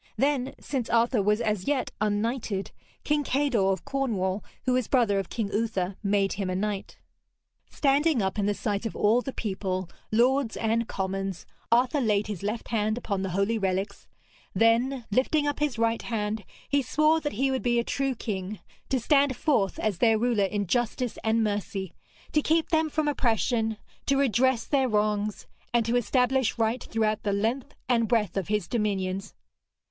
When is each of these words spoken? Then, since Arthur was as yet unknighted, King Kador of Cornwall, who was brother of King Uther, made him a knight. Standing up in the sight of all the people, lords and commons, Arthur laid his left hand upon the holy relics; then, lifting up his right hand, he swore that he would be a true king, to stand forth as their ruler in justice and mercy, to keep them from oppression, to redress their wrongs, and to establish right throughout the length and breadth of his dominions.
Then, 0.17 0.55
since 0.59 0.89
Arthur 0.89 1.21
was 1.21 1.41
as 1.41 1.67
yet 1.67 1.91
unknighted, 2.01 2.71
King 3.03 3.23
Kador 3.23 3.71
of 3.71 3.85
Cornwall, 3.85 4.43
who 4.65 4.73
was 4.73 4.87
brother 4.87 5.19
of 5.19 5.29
King 5.29 5.51
Uther, 5.53 5.95
made 6.01 6.33
him 6.33 6.49
a 6.49 6.55
knight. 6.55 6.97
Standing 7.69 8.19
up 8.19 8.39
in 8.39 8.47
the 8.47 8.55
sight 8.55 8.87
of 8.87 8.95
all 8.95 9.21
the 9.21 9.31
people, 9.31 9.91
lords 10.11 10.57
and 10.57 10.87
commons, 10.87 11.45
Arthur 11.71 12.01
laid 12.01 12.25
his 12.25 12.41
left 12.41 12.69
hand 12.69 12.97
upon 12.97 13.21
the 13.21 13.29
holy 13.29 13.59
relics; 13.59 14.07
then, 14.55 15.05
lifting 15.11 15.45
up 15.45 15.59
his 15.59 15.77
right 15.77 16.01
hand, 16.01 16.45
he 16.67 16.81
swore 16.81 17.21
that 17.21 17.33
he 17.33 17.51
would 17.51 17.61
be 17.61 17.77
a 17.77 17.83
true 17.83 18.15
king, 18.15 18.57
to 18.89 18.99
stand 18.99 19.35
forth 19.37 19.77
as 19.77 19.99
their 19.99 20.17
ruler 20.17 20.45
in 20.45 20.65
justice 20.65 21.19
and 21.23 21.43
mercy, 21.43 21.93
to 22.31 22.41
keep 22.41 22.69
them 22.69 22.89
from 22.89 23.07
oppression, 23.07 23.77
to 24.07 24.17
redress 24.17 24.65
their 24.65 24.89
wrongs, 24.89 25.45
and 25.75 25.85
to 25.85 25.95
establish 25.95 26.57
right 26.57 26.83
throughout 26.85 27.21
the 27.21 27.31
length 27.31 27.75
and 27.87 28.07
breadth 28.07 28.35
of 28.35 28.47
his 28.47 28.67
dominions. 28.67 29.35